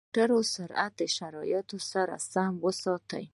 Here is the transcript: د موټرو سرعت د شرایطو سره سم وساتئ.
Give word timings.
د 0.01 0.03
موټرو 0.07 0.39
سرعت 0.53 0.91
د 0.99 1.01
شرایطو 1.17 1.77
سره 1.91 2.15
سم 2.31 2.53
وساتئ. 2.65 3.25